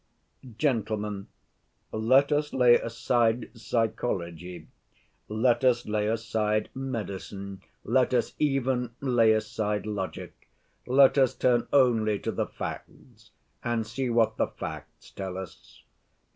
[0.57, 1.27] "Gentlemen,
[1.91, 4.67] let us lay aside psychology,
[5.29, 10.49] let us lay aside medicine, let us even lay aside logic,
[10.87, 13.29] let us turn only to the facts
[13.63, 15.83] and see what the facts tell us.